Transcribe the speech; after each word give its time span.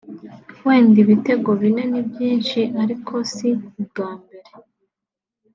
wenda 0.65 0.97
ibitego 1.05 1.49
bine 1.61 1.83
ni 1.91 2.01
byinshi 2.09 2.59
ariko 2.83 3.13
si 3.33 3.49
ubwa 3.79 4.09
mbere 4.21 4.49